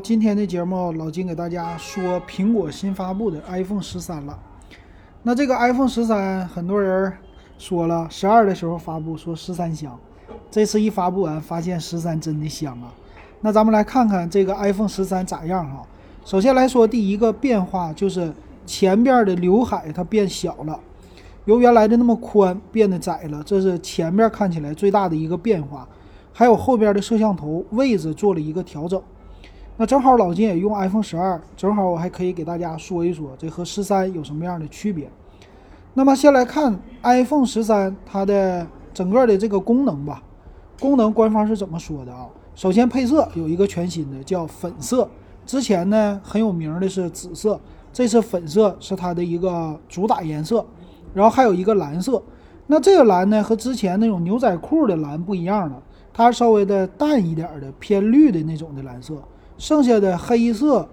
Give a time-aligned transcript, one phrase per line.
[0.00, 4.38] 今天的节目老金给大家说苹果新发布的 iPhone 十三了。
[5.22, 7.12] 那这个 iPhone 十三，很多人
[7.58, 9.98] 说了，十二的时候发布说十三香，
[10.50, 12.92] 这次一发布完，发现十三真的香啊。
[13.40, 15.82] 那咱们来看看这个 iPhone 十三咋样哈。
[16.24, 18.32] 首先来说，第一个变化就是
[18.66, 20.78] 前边的刘海它变小了，
[21.44, 25.86] 由原来的那么宽变得窄了，这是前面看起来最大的一个变化。
[26.32, 29.00] 还有后边的摄像头位置做了一个调整，
[29.76, 35.10] 那正好老金也用 iPhone 十二，正好我还可以给大家说一说这和十三有什么样的区别。
[35.94, 40.22] 那么先来看 iPhone 十三它的整个的这个功能吧，
[40.78, 42.26] 功能官方是怎么说的啊？
[42.54, 45.08] 首先配色有一个全新的叫粉色，
[45.44, 47.60] 之前呢很有名的是紫色，
[47.92, 50.64] 这次粉色是它的一个主打颜色，
[51.12, 52.22] 然后还有一个蓝色，
[52.68, 55.82] 那这个蓝呢和之前那种牛仔裤的蓝不一样了。
[56.16, 59.16] 它稍微的淡一点的偏绿的那种的蓝色，
[59.56, 60.88] 剩下的黑色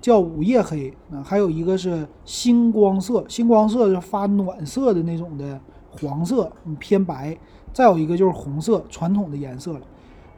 [0.00, 5.60] 叫午夜黑啊，还有一个是星光色，星光色是发暖色的那种的
[5.90, 7.36] 黄色，偏白，
[7.72, 9.80] 再有一个就是红色，传统的颜色了。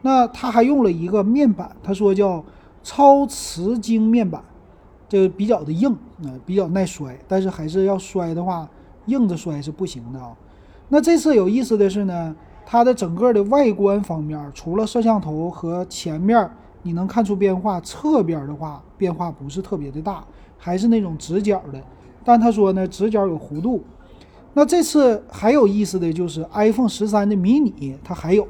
[0.02, 2.44] 那它还用了一个面板，他说叫
[2.82, 4.42] 超瓷晶面板，
[5.08, 5.90] 这个比较的硬
[6.24, 8.68] 啊，比较耐摔，但是还是要摔的话，
[9.06, 10.36] 硬着摔是不行的啊。
[10.88, 12.34] 那这次有意思的是呢。
[12.66, 16.50] 它的整个的外观方面，除了摄像头和前面
[16.84, 20.24] 你能看出变化，侧边的话变化不是特别的大，
[20.56, 21.82] 还是那种直角的。
[22.24, 23.82] 但他说呢，直角有弧度。
[24.52, 28.46] 那这次还有意思的就是 iPhone 十三的迷你，它还有，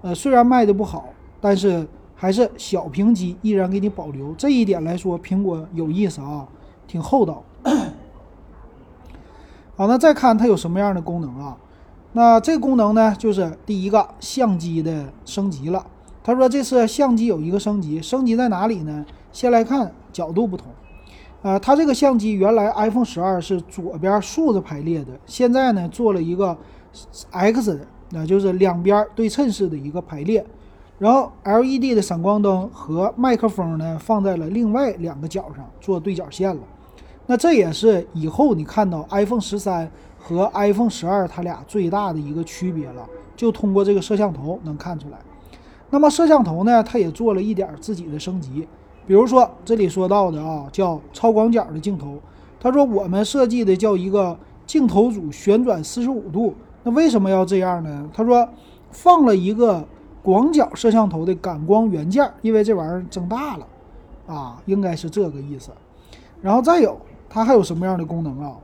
[0.00, 1.04] 呃，虽然卖的不好，
[1.40, 4.32] 但是还是小屏机依然给你保留。
[4.38, 6.48] 这一点来说，苹果有意思啊，
[6.86, 7.44] 挺厚道。
[9.76, 11.58] 好，那再看它有什么样的功能啊？
[12.12, 15.84] 那这功能呢，就是第一个相机的升级了。
[16.24, 19.04] 他说这次相机有一个升级，升级在哪里呢？
[19.30, 20.66] 先来看角度不同。
[21.42, 26.56] 呃，它这个相机原来 iPhone 十二是左边竖着排列的，现在呢做了一个
[27.30, 30.44] X 的，那就是两边对称式的一个排列。
[30.98, 36.62] 然后 LED 的闪光灯和麦克风呢放在了另外两个角上做对角线了。
[37.26, 39.90] 那这也是以后你看到 iPhone 十三。
[40.26, 45.18] 和 iPhone 十二它俩最大的一个区别了，就通过这个摄像头能看出来。
[45.94, 48.66] 那么摄像头呢，它也做了一点自己的升级，
[49.06, 52.18] 比如说这里说到的啊，叫超广角的镜头。
[52.58, 56.52] 他说我们设计的叫一个镜头组旋转四十五度。
[56.82, 58.10] 那为什么要这样呢？
[58.12, 58.48] 他说
[58.90, 59.86] 放了一个
[60.20, 63.64] 广角摄像头的感光元件，因为这玩意儿增大了
[64.26, 65.70] 啊，应该是这个意思。
[66.42, 66.98] 然后再有，
[67.30, 68.56] 它还有什么样的功能啊？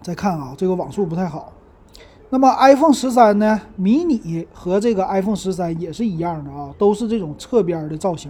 [0.00, 1.50] 再看啊，这个网速不太好。
[2.34, 3.60] 那么 iPhone 十三呢？
[3.76, 8.28] 迷你和这个 iPhone 十三也是一样的啊，都是这种侧边的造型，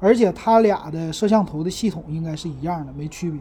[0.00, 3.40] 而且它俩的摄像头的系统应该是一样的，没区别。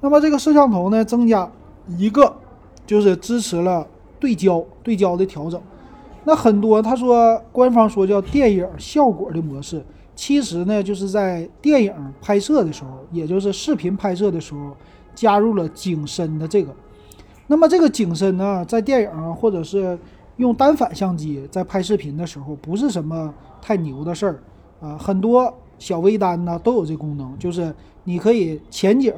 [0.00, 1.50] 那么这个摄像头呢，增加
[1.88, 2.32] 一个，
[2.86, 3.84] 就是支持了
[4.20, 5.60] 对焦对焦的调整。
[6.22, 9.84] 那很多他说官方说叫电影效果的模式，
[10.14, 14.76] 其实呢就是在电影拍摄的时候，也就是视频拍摄的时候，
[15.12, 16.72] 加入了景深的这个。
[17.46, 19.98] 那么这个景深呢，在电影啊，或者是
[20.36, 24.42] 用单反相机在拍视频的时候，不是什么太牛的事儿
[24.80, 24.96] 啊。
[24.96, 27.74] 很多小微单呢都有这功能，就是
[28.04, 29.12] 你可以前景、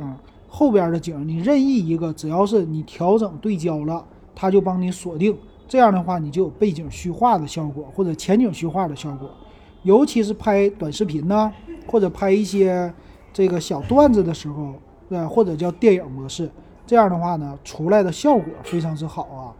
[0.48, 4.04] 后边的景，你任意一个，只要是你调整对焦了，
[4.34, 5.36] 它就帮你锁定。
[5.68, 9.30] 这样的话，你就有背景虚化的效果，或者前景虚化的效果。
[9.82, 11.52] 尤其是拍短视频呢，
[11.86, 12.92] 或者拍一些
[13.32, 14.74] 这个小段子的时候，
[15.10, 16.50] 呃，或者叫电影模式。
[16.86, 19.52] 这样的话呢，出来的效果非常之好啊。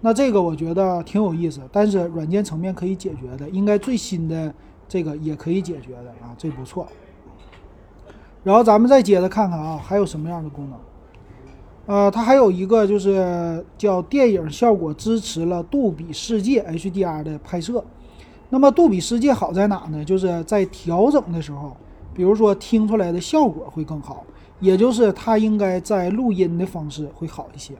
[0.00, 4.54] 那这个我觉得挺有意思，但是软件层面可以解决的，应该最新的
[4.88, 6.86] 这个也可以解决的啊，这不错。
[8.42, 10.78] 然后咱们再接着看看啊，还有什么样的功能？
[11.86, 17.84] 呃，它还有一个就是叫电影效果支持了杜比世界 HDR 的拍摄。
[18.48, 20.04] 那么杜比世界好在哪呢？
[20.04, 21.76] 就是在调整的时候，
[22.14, 24.24] 比如说听出来的效果会更好。
[24.60, 27.74] 也就是它应该在录音的方式会好一些。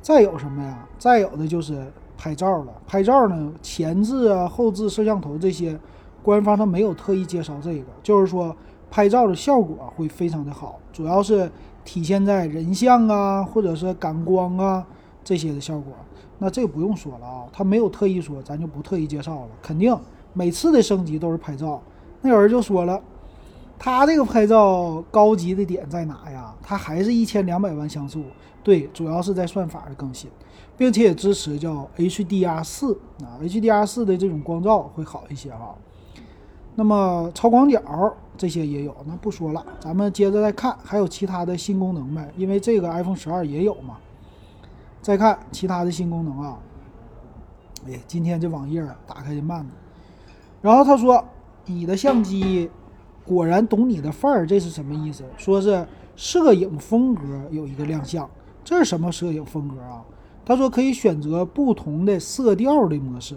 [0.00, 0.86] 再有什么呀？
[0.98, 2.72] 再有的就是拍照了。
[2.86, 5.78] 拍照呢，前置啊、后置摄像头这些，
[6.22, 8.56] 官方它没有特意介绍这个，就是说
[8.90, 11.50] 拍照的效果会非常的好，主要是
[11.84, 14.86] 体现在人像啊，或者是感光啊
[15.22, 15.92] 这些的效果。
[16.38, 19.48] 那这不用说了啊，他没有特意说，咱就不特意介绍了。
[19.60, 19.94] 肯定
[20.32, 21.82] 每次的升级都是拍照。
[22.22, 22.98] 那有人就说了。
[23.78, 26.52] 它这个拍照高级的点在哪呀？
[26.62, 28.24] 它还是一千两百万像素，
[28.64, 30.28] 对，主要是在算法的更新，
[30.76, 35.74] 并且也支持叫 HDR 四啊，HDR 四的这种光照会好一些啊。
[36.74, 37.80] 那么超广角
[38.36, 42.28] 这些也有，那不说了，咱们接着再看，还有其他的新功能呗？
[42.36, 43.96] 因为这个 iPhone 十二也有嘛。
[45.00, 46.58] 再看其他的新功能啊，
[47.86, 49.70] 哎，今天这网页打开的慢了。
[50.60, 51.24] 然后他说，
[51.66, 52.68] 你的相机
[53.28, 55.22] 果然懂你的范儿，这是什么意思？
[55.36, 55.86] 说是
[56.16, 58.28] 摄影风格有一个亮相，
[58.64, 60.02] 这是什么摄影风格啊？
[60.46, 63.36] 他说可以选择不同的色调的模式，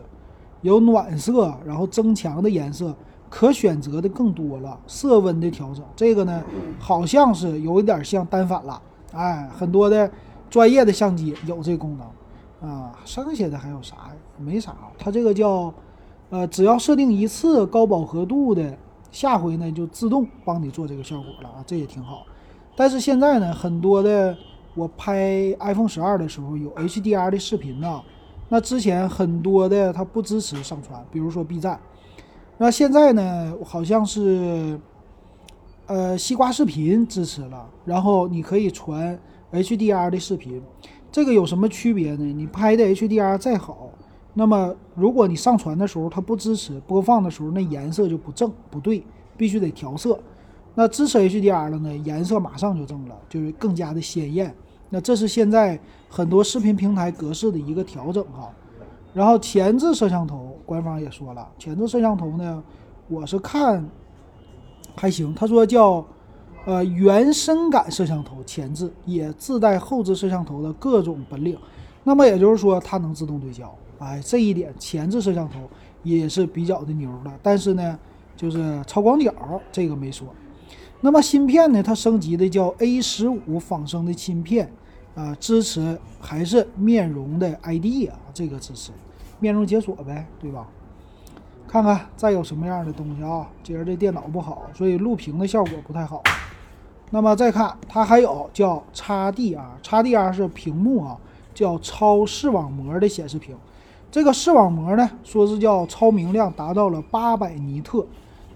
[0.62, 2.96] 有暖色，然后增强的颜色。
[3.30, 6.44] 可选择的更多了，色温的调整，这个呢
[6.78, 8.82] 好像是有一点像单反了，
[9.14, 10.12] 哎，很多的
[10.50, 14.12] 专业的相机有这功能啊，剩下的还有啥？
[14.38, 15.74] 没啥，它这个叫
[16.30, 18.78] 呃，只要设定一次高饱和度的，
[19.12, 22.26] 下回呢就自动帮你做这个效果了啊，这也挺好。
[22.76, 24.36] 但是现在呢，很多的
[24.74, 28.02] 我拍 iPhone 十二的时候有 HDR 的视频呢，
[28.50, 31.80] 那之前很多的它不支持上传，比如说 B 站。
[32.58, 34.80] 那现在呢，好像是，
[35.88, 39.20] 呃，西瓜视频支持了，然后你可以传
[39.52, 40.62] HDR 的视频，
[41.12, 42.24] 这个有什么区别呢？
[42.24, 43.90] 你拍的 HDR 再好，
[44.34, 49.04] 那么如果你上传的时候它不支持，播放的时候那颜色就不正不对，
[49.36, 50.18] 必须得调色。
[50.74, 54.56] 那支持 HDR 了呢，颜色马上就正了，就是更加的鲜艳。
[54.90, 55.78] 那这是现在
[56.10, 58.50] 很多视频平台格式的一个调整哈。
[59.14, 62.64] 然后前置摄像头，官方也说了，前置摄像头呢，
[63.10, 63.86] 我是看
[64.96, 65.34] 还行。
[65.36, 66.06] 他说叫
[66.66, 71.58] 呃原深感摄像头前置，也自带后置摄像头的各种本领。
[72.04, 73.74] 那么也就是说，它能自动对焦。
[74.02, 75.60] 哎，这一点前置摄像头
[76.04, 77.32] 也是比较的牛的。
[77.42, 77.98] 但是呢，
[78.36, 79.34] 就是超广角
[79.72, 80.28] 这个没说。
[81.00, 84.70] 那么芯片呢，它升级的叫 A 十五仿生的芯片。
[85.14, 88.94] 啊，支持还是面容的 ID 啊，这个支持
[89.42, 90.66] 面容解锁呗，对吧？
[91.68, 93.46] 看看再有什么样的东西啊？
[93.62, 96.24] 今儿这电脑不好，所以录屏的效果不太好。
[97.10, 101.18] 那么再看，它还有叫 XDR，XDR 是屏幕啊，
[101.54, 103.54] 叫超视网膜的显示屏。
[104.12, 108.06] 这个视网膜呢，说是叫超明亮，达到了八百尼特，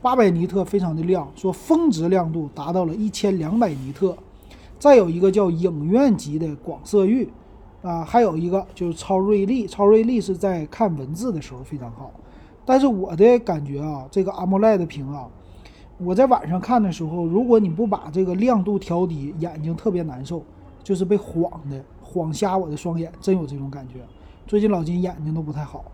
[0.02, 4.13] 八百尼特非常的亮，说峰值亮度达到了一千两百尼特。
[4.78, 7.30] 再有一个叫影院级的广色域，
[7.81, 12.12] 啊，还有一个就是超锐利，超锐利是在看文字的时候非常好。
[12.66, 15.25] 但是我的感觉啊，这个 AMOLED 屏啊，
[15.98, 20.44] 我在晚上看的时候，如果你不把这个亮度调低，眼睛特别难受，
[20.84, 24.01] 就是被晃的，晃瞎我的双眼，真有这种感觉。
[24.48, 25.86] 最近老金眼睛都不太好。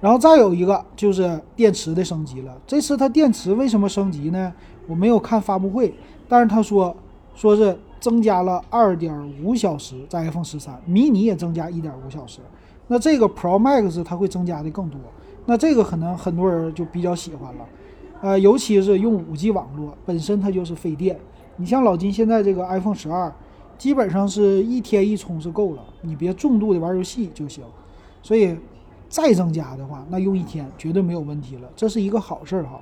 [0.00, 4.52] 然后再有一个就是电池的升级了，这次它电池为什么升级呢？
[4.86, 5.94] 我没有看发布会，
[6.28, 6.96] 但是他说
[7.34, 7.78] 说是。
[7.98, 12.40] 增加了二点五小时，在 iPhone 十三，迷你也增加一点五小时，
[12.86, 15.00] 那这个 Pro Max 它会增加的更多，
[15.46, 17.64] 那这个可能很多人就比较喜欢了，
[18.20, 21.18] 呃，尤其是用五 G 网络，本身它就是费电。
[21.56, 23.34] 你像老金现在这个 iPhone 十二，
[23.78, 27.64] 基本上是一天一充是够了，你别重度的玩游戏就行。
[28.22, 28.56] 所以
[29.08, 32.80] 再增加的话，那用一天绝对没有问题了，这是一个好事儿哈。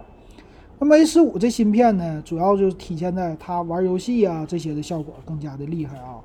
[0.79, 6.17] 那么 A 十五这芯片呢，主要就是体现在它玩游戏啊这些的效果更加的厉害啊。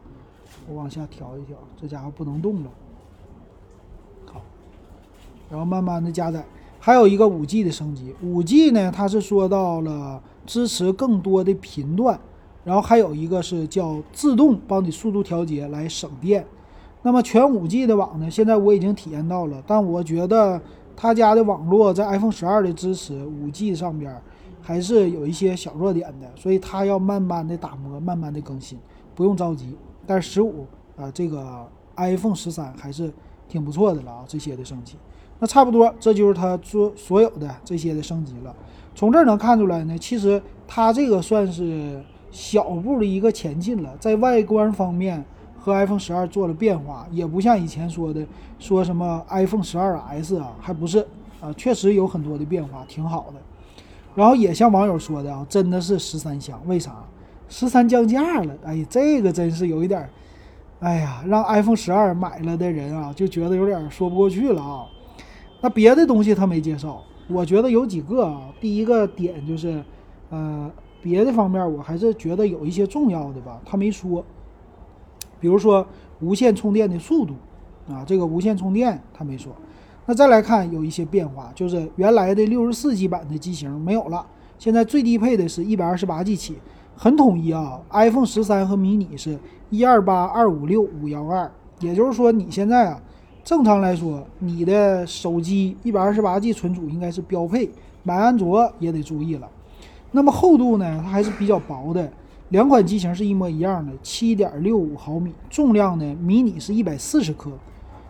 [0.68, 2.70] 我往下调一调，这家伙不能动了。
[4.26, 4.42] 好，
[5.50, 6.46] 然后慢慢的加载。
[6.80, 12.18] 还有一个五 G 的升级，五 G 呢，它是说到了支持更多的频段，
[12.70, 16.46] 然后还有一个是叫自动帮你速度调节来省电。
[17.02, 20.62] 那么全五 G 的网呢，现在我已经体验到了，但我觉得
[20.96, 24.16] 他家的网络在 iPhone 十二的支持五 G 上边。
[24.62, 28.78] 还是有一些小弱点的，所以它要慢慢的打磨，慢慢的更新，
[29.16, 29.76] 不用着急。
[30.06, 33.12] 但是十五啊，这个 iPhone 十三还是
[33.48, 34.96] 挺不错的了啊，这些的升级，
[35.40, 38.56] 那差不多，这就是它做所有的这些的升级了。
[38.94, 42.00] 从这儿能看出来呢，其实它这个算是
[42.32, 45.24] 小步的一个前进了，在外观方面
[45.58, 48.26] 和 iPhone 十二做了变化，也不像以前说的
[48.58, 51.00] 说什么 iPhone 十二 S 啊，还不是
[51.42, 53.40] 啊，确实有很多的变化，挺好的。
[54.16, 56.96] 然后也像网友说的啊，真的是十三香，为啥？
[57.48, 60.08] 十三降价了，哎，这个真是有一点，
[60.80, 64.86] 哎呀，让 iPhone 十二买了的人啊，就觉得有点说不过去了啊。
[65.62, 68.50] 那别的东西他没介绍，我觉得有几个啊。
[68.62, 69.84] 第一个点就是，
[70.30, 70.70] 呃，
[71.02, 74.24] 别的方面我还是觉得有一些重要的吧，他没说。
[75.40, 75.86] 比如说
[76.20, 77.34] 无线充电的速度
[77.88, 79.54] 啊，这个无线充电他没说。
[80.06, 84.26] 那再来看有一些变化，就是原来的六十四 G 版的机型没有了，
[84.58, 86.58] 现在最低配的是一百二十八 G 起，
[86.96, 87.80] 很统一啊。
[87.92, 89.40] iPhone 十三和迷你是
[89.70, 93.02] 一二八二五六五幺二，也就是说你现在啊，
[93.44, 97.70] 正常来说你的手机一百二十八 G 存储应该是标配，
[98.04, 99.48] 买安卓也得注意了。
[100.12, 102.12] 那么厚度呢，它还是比较薄的。
[102.50, 105.32] 两款机型是一模一样的，七点六五毫米。
[105.52, 107.52] 重量呢，迷你是一百四十克，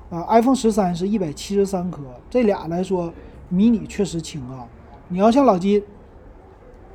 [0.10, 2.02] 啊，iPhone 十三是一百七十三克。
[2.30, 3.12] 这俩来说，
[3.50, 4.66] 迷你确实轻啊。
[5.10, 5.84] 你要像老金，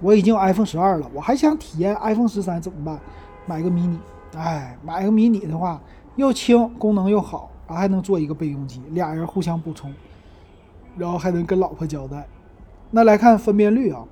[0.00, 2.98] 我已经有 iPhone 十二了，我还想体验 iPhone 十三怎么办？
[3.44, 3.98] 买个迷你。
[4.34, 5.78] 哎，买个迷你的话，
[6.16, 9.92] 又轻，功能又好，还能做一个备用机，俩人互相补充，
[10.96, 12.26] 然后还能跟老婆交代。
[12.90, 14.02] 那来看分辨率啊。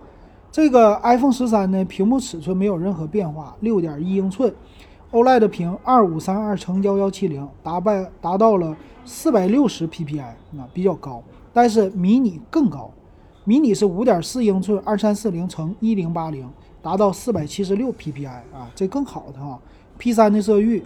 [0.52, 4.54] 这个 iPhone 十三呢，屏幕尺寸没有任何变化，六点一英寸
[5.10, 11.22] ，OLED 屏，二五三二乘幺幺七零，达拜达到了四百六十 PPI，啊比较高。
[11.54, 12.90] 但是迷你更高，
[13.44, 16.46] 迷你是五点四英寸，二三四零乘一零八零，
[16.82, 19.58] 达到四百七十六 PPI，啊这更好的哈
[19.96, 20.82] ，P 三的色域。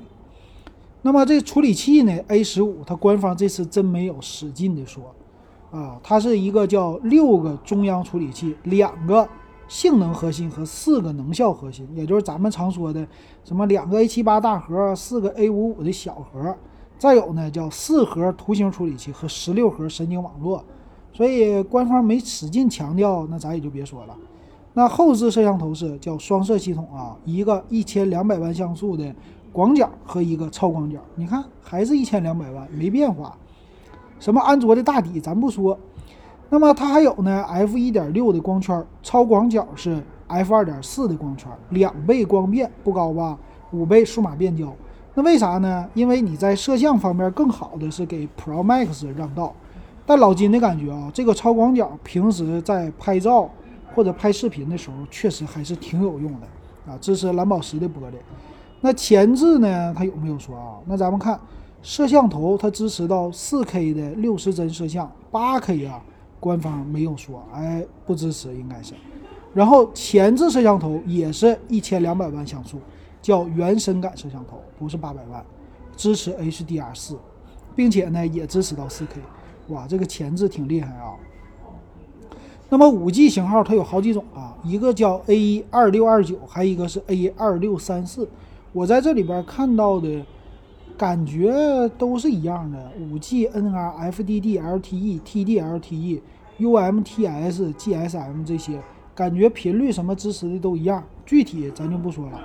[1.02, 5.12] 那么这处理器呢，A 十五，它官方这次真没有使劲的说，
[5.72, 9.28] 啊，它是一个叫六个中央处理器，两个。
[9.68, 13.06] 性能核心和四个能效核心，也就是咱们常说的
[13.44, 16.56] 什么两个 A 七八大核，四个 A 五五的小核，
[16.98, 20.64] 再有呢叫四核图形处理器和十六核神经网络。
[21.12, 24.16] 所以官方没使劲强调，那咱也就别说了。
[24.74, 29.14] 那后置摄像头是叫双摄系统啊，一个一千两百万像素的
[29.50, 33.36] 广角和一个超广角，你看还是一千两百万没变化。
[34.20, 35.78] 什么安卓的大底咱不说。
[36.48, 43.36] 那么它还有呢，f 一点六的光圈，超广角是 f 二点四的光圈，两倍光变不高吧？
[43.72, 44.72] 五倍数码变焦，
[45.14, 45.88] 那为啥呢？
[45.92, 49.52] 因为你在摄像方面更好的是给 Pro Max 让道。
[50.06, 53.50] 但老金的感觉啊，这个超广角平时在拍照
[53.92, 56.96] 或者拍视频的时候，确实还是挺有用的啊。
[57.00, 58.16] 支持蓝宝石的玻璃。
[58.80, 59.92] 那前置呢？
[59.98, 60.78] 它有没有说啊？
[60.86, 61.38] 那咱们看
[61.82, 66.00] 摄像头，它支持到 4K 的六十帧摄像，8K 啊。
[66.38, 68.94] 官方没有说，哎，不支持应该是。
[69.54, 72.78] 然后前置摄像头也是一千两百万像素，
[73.22, 75.44] 叫原深感摄像头，不是八百万，
[75.96, 77.16] 支持 HDR 四，
[77.74, 79.20] 并且呢也支持到四 K。
[79.68, 81.14] 哇，这个前置挺厉害啊。
[82.68, 88.28] 那么五 G 型号它有好几种啊，一个叫 A 二六二九，还有一个是 A 二六三四。
[88.72, 90.24] 我在这里边看到的。
[90.96, 91.52] 感觉
[91.98, 96.20] 都是一样的，五 G NR、FDD、LTE、TD-LTE、
[96.58, 98.80] UMTS、GSM 这些，
[99.14, 102.40] 感觉频率什么支持的都一样，具体咱就不说了。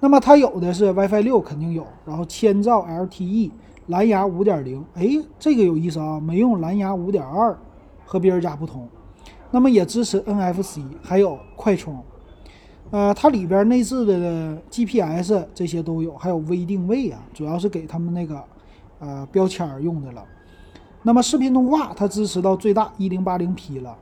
[0.00, 3.50] 那么它有的是 WiFi 六肯定有，然后千兆 LTE、
[3.86, 7.56] 蓝牙五点零，哎，这个有意思啊，没用蓝牙五点二，
[8.04, 8.86] 和别人家不同。
[9.50, 12.02] 那么也支持 NFC，还有快充。
[12.92, 18.44] 呃，它里边内置的 GPS 这些都有，还有微定位啊，主要是给他们那个
[18.98, 20.22] 呃标签用的了。
[21.02, 23.96] 那么视频通话它支持到最大一零八零 P 了，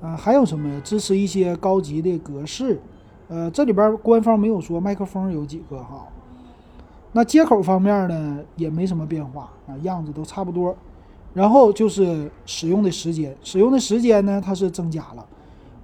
[0.00, 2.80] 呃，还有什么呀支持一些高级的格式？
[3.26, 6.06] 呃，这里边官方没有说麦克风有几个哈。
[7.10, 10.76] 那接口方面呢也没什么变化啊，样子都差不多。
[11.34, 15.26] 然后就是使用的时间，使用的时间呢它是增加了，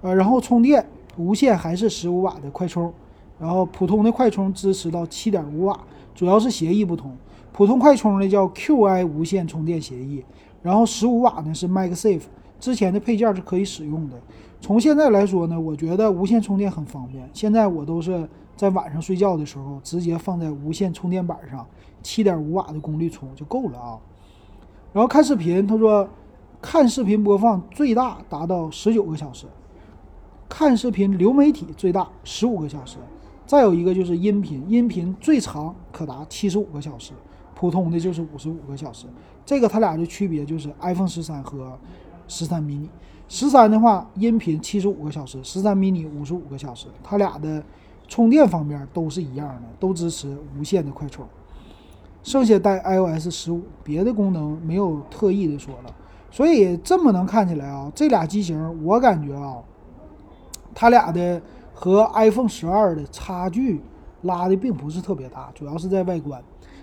[0.03, 0.85] 呃，然后充电。
[1.17, 2.91] 无线还是十五瓦的快充，
[3.39, 5.79] 然后普通的快充支持到七点五瓦，
[6.15, 7.15] 主要是协议不同。
[7.51, 10.25] 普通快充呢叫 Qi 无线充电协议，
[10.61, 12.23] 然后十五瓦呢是 MagSafe，
[12.59, 14.17] 之前的配件是可以使用的。
[14.59, 17.29] 从现在来说呢，我觉得无线充电很方便。
[17.31, 21.67] 现在我都是在晚上睡觉的时候直接放在无线充电板上，
[22.01, 23.99] 七点五瓦的功率充就够了啊。
[24.91, 26.07] 然后看视频，他说
[26.61, 29.45] 看视频播放最大达到十九个小时。
[30.55, 32.97] 看视频流媒体最大十五个小时，
[33.43, 37.11] 再有一个就是音频，音频最长可达七十五个小时，
[37.55, 39.07] 普通的就是五十五个小时。
[39.43, 41.75] 这个它俩的区别就是 iPhone 十三和
[42.27, 42.87] 十三 mini。
[43.27, 46.85] 十三的话，音频七十五个小时，十三 mini 五十五个小时。
[47.03, 47.63] 它俩的
[48.07, 51.25] 充电方面都是一样的，都支持无线的快充。
[52.21, 55.95] 剩下带 iOS 十五，别的功能没有特意的说了。
[56.29, 59.55] 所以这么能看起来啊，这俩机型我感觉啊。
[60.73, 61.41] 它俩的
[61.73, 63.81] 和 iPhone 十二的差距
[64.21, 66.41] 拉的并不是特别大，主要是在外观。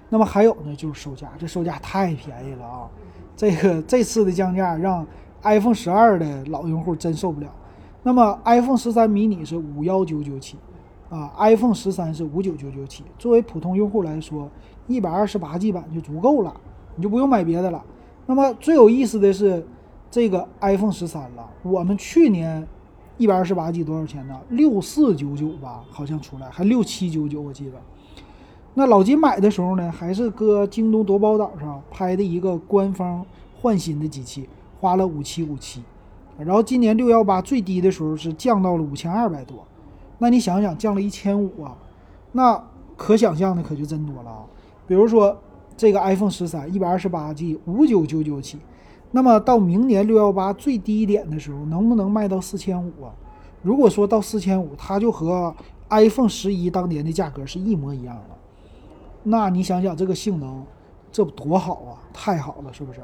[0.08, 2.88] 那么还有呢，就是售价，这售价太便宜了啊！
[3.36, 5.06] 这个这次的降价让
[5.42, 7.48] iPhone 十二的老用户真受不了。
[8.02, 10.58] 那么 iPhone 十三迷你是五幺九九起，
[11.08, 13.04] 啊，iPhone 十三是五九九九起。
[13.18, 14.50] 作为普通用户来说，
[14.88, 16.52] 一百二十八 G 版就足够了，
[16.96, 17.80] 你就不用买别的了。
[18.26, 19.64] 那么最有意思的是
[20.10, 22.66] 这个 iPhone 十三了，我们去年。
[23.20, 24.40] 一百二十八 G 多少钱呢？
[24.48, 27.72] 六四九九吧，好像出来还六七九九，我记得。
[28.72, 33.22] 那老金买的时候呢，还是搁京东夺宝岛上拍的一个官方
[33.60, 34.48] 换新的机器，
[34.80, 35.82] 花了五七五七。
[36.38, 39.66] 然后今年六幺八最低的时候是降到了五千二百多，
[40.16, 41.76] 那你想想降了一千五啊，
[42.32, 42.58] 那
[42.96, 44.46] 可想象的可就真多了啊。
[44.86, 45.36] 比如说
[45.76, 48.58] 这个 iPhone 十三一百二十八 G 五九九九起，
[49.12, 53.12] 那么到明年六幺八最低点的时候，能不能卖到四千五啊？
[53.62, 55.54] 如果说到四千五，它就和
[55.88, 58.36] iPhone 十一当年的价格是一模一样的。
[59.24, 60.64] 那你想想这个性能，
[61.10, 63.00] 这多好啊，太好了，是不是？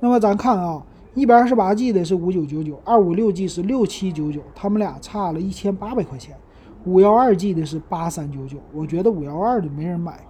[0.00, 0.82] 那么咱看啊，
[1.14, 6.36] 一百二十八 G 的是五九九九，二五六 G 是六七九九，他们俩差了一千八百块钱。
[6.84, 10.20] 五幺二 G 的是八三九九，我觉得五幺二的没人买，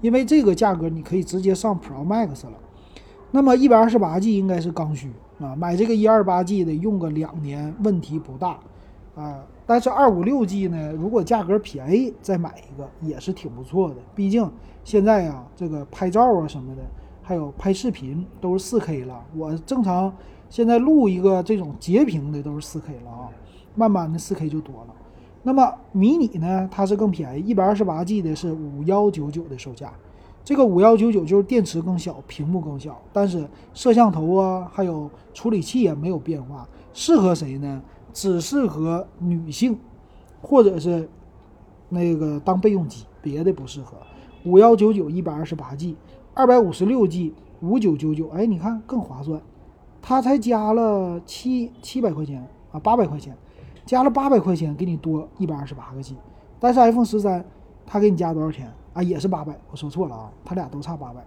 [0.00, 2.52] 因为这个价格你可以直接上 Pro Max 了。
[3.30, 8.58] 那么一百二十八 G 应该是刚需啊，买这个一二八 G 的用个两年问题不大
[9.14, 9.44] 啊。
[9.66, 14.50] 但是二五六 G 呢，如果价格便宜再买一个也是挺不错的，毕竟。
[14.82, 16.82] 现在呀，这个拍照啊什么的，
[17.22, 19.22] 还有拍视频都是四 K 了。
[19.36, 20.12] 我正常
[20.48, 23.28] 现在录一个这种截屏的都是四 K 了啊，
[23.74, 24.94] 慢慢的四 K 就多了。
[25.42, 29.92] 那么迷你呢，它是更便宜，一百二十八 G 的是五幺九九的售价。
[30.50, 36.66] 这个五幺九九就是电池更小，屏幕更小，但是摄像头啊，还有处理器也没有变化。
[36.92, 37.80] 适合谁呢？
[38.12, 39.78] 只适合女性，
[40.42, 41.08] 或者是
[41.88, 43.96] 那个当备用机，别的不适合。
[44.44, 45.96] 五幺九九一百二十八 G，
[46.34, 49.40] 二百五十六 G 五九九九，哎，你看更划算，
[50.02, 53.36] 它才加了七七百块钱啊，八百块钱，
[53.86, 56.16] 加了八百块钱给你多一百二十八个 G，
[56.58, 57.44] 但是 iPhone 十三
[57.86, 59.02] 他给你加多少钱啊？
[59.02, 61.24] 也是八百，我说错了啊，它俩都差八百，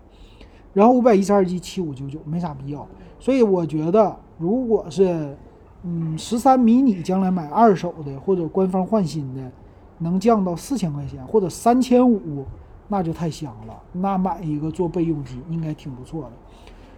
[0.73, 2.87] 然后五百一十二 G 七五九九没啥必要，
[3.19, 5.37] 所以我觉得如果是
[5.83, 9.51] 嗯十三迷你将来买二手的或者官方换新的，
[9.99, 12.45] 能降到四千块钱或者三千五。
[12.89, 16.31] 那就太香了，那买一个做备用机应该挺不错的。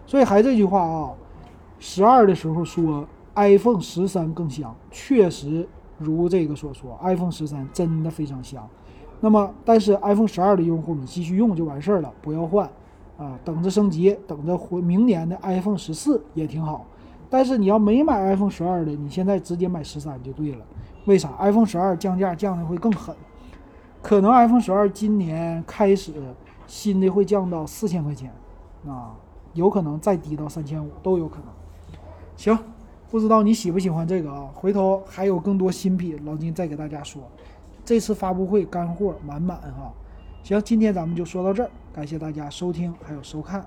[0.05, 1.13] 所以还这句话啊，
[1.79, 5.65] 十二的时候说 iPhone 十三更香，确实
[5.97, 8.67] 如这个所说，iPhone 十三真的非常香。
[9.21, 12.69] 那么，但是 iPhone 十二的用户你继续用就完事儿了，不要换
[13.17, 16.85] 啊，等着升级，等着回明年的 iPhone 十四也挺好。
[17.29, 20.59] 但是你要没买 iPhone 十二的，你现在直接买十三就对了。
[21.05, 23.15] 为啥？iPhone 十二降价降的会更狠。
[24.01, 26.13] 可能 iPhone 十二今年开始
[26.67, 28.31] 新的会降到四千块钱，
[28.87, 29.15] 啊，
[29.53, 31.45] 有可能再低到三千五都有可能。
[32.35, 32.57] 行，
[33.09, 34.49] 不知道你喜不喜欢这个啊？
[34.53, 37.23] 回头还有更多新品，老金再给大家说。
[37.85, 39.93] 这次发布会干货满满哈。
[40.43, 43.63] 行，今天咱们就说到这儿，感谢大家收听还有收看。